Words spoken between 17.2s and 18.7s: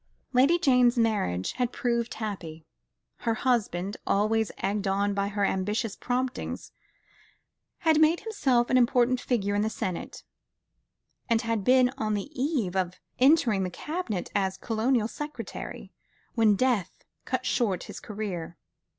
cut short his career.